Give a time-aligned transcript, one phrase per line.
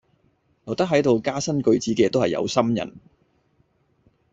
[0.65, 2.95] 留得喺度加新句子嘅都係有心人